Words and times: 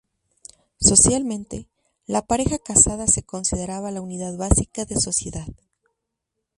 Socialmente, 0.79 1.67
la 2.07 2.23
pareja 2.25 2.57
casada 2.57 3.05
se 3.05 3.21
consideraba 3.21 3.91
la 3.91 4.01
unidad 4.01 4.35
básica 4.35 4.83
de 4.83 4.95
sociedad. 4.99 5.45